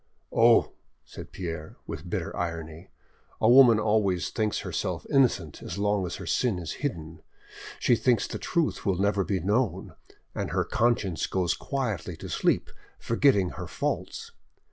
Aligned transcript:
"Oh!" 0.35 0.71
said 1.05 1.31
Pierre, 1.31 1.77
with 1.85 2.09
bitter 2.09 2.35
irony, 2.35 2.89
"a 3.39 3.47
woman 3.47 3.79
always 3.79 4.31
thinks 4.31 4.61
herself 4.61 5.05
innocent 5.11 5.61
as 5.61 5.77
long 5.77 6.07
as 6.07 6.15
her 6.15 6.25
sin 6.25 6.57
is 6.57 6.71
hidden; 6.81 7.21
she 7.77 7.95
thinks 7.95 8.25
the 8.27 8.39
truth 8.39 8.83
will 8.83 8.97
never 8.97 9.23
be 9.23 9.39
known, 9.39 9.93
and 10.33 10.49
her 10.49 10.65
conscience 10.65 11.27
goes 11.27 11.53
quietly 11.53 12.17
to 12.17 12.29
sleep, 12.29 12.71
forgetting 12.97 13.51
her 13.51 13.67
faults. 13.67 14.31